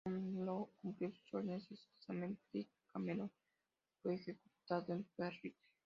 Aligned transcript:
Munro 0.07 0.71
cumplió 0.81 1.11
sus 1.11 1.31
órdenes 1.31 1.71
exitosamente 1.71 2.41
y 2.53 2.67
Cameron 2.91 3.31
fue 4.01 4.15
ejecutado 4.15 4.83
en 4.93 5.03
Perth. 5.15 5.53